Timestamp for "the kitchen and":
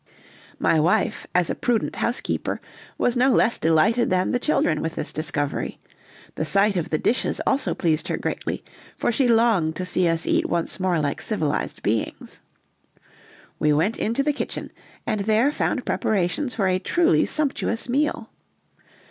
14.23-15.19